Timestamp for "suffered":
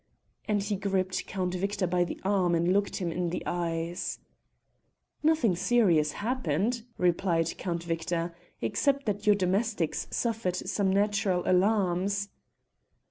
10.09-10.55